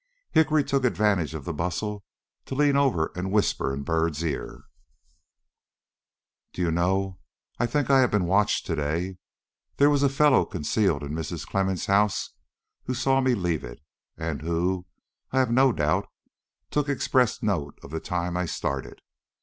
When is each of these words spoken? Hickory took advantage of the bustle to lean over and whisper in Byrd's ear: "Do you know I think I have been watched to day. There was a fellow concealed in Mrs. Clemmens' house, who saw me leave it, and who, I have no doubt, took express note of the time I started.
Hickory 0.31 0.63
took 0.63 0.83
advantage 0.83 1.35
of 1.35 1.45
the 1.45 1.53
bustle 1.53 2.03
to 2.45 2.55
lean 2.55 2.75
over 2.75 3.11
and 3.15 3.31
whisper 3.31 3.71
in 3.71 3.83
Byrd's 3.83 4.23
ear: 4.23 4.63
"Do 6.53 6.63
you 6.63 6.71
know 6.71 7.19
I 7.59 7.67
think 7.67 7.91
I 7.91 7.99
have 7.99 8.09
been 8.09 8.25
watched 8.25 8.65
to 8.65 8.75
day. 8.75 9.19
There 9.77 9.91
was 9.91 10.01
a 10.01 10.09
fellow 10.09 10.43
concealed 10.43 11.03
in 11.03 11.11
Mrs. 11.13 11.45
Clemmens' 11.47 11.85
house, 11.85 12.31
who 12.85 12.95
saw 12.95 13.21
me 13.21 13.35
leave 13.35 13.63
it, 13.63 13.79
and 14.17 14.41
who, 14.41 14.87
I 15.31 15.37
have 15.37 15.51
no 15.51 15.71
doubt, 15.71 16.09
took 16.71 16.89
express 16.89 17.43
note 17.43 17.77
of 17.83 17.91
the 17.91 17.99
time 17.99 18.35
I 18.35 18.47
started. 18.47 19.01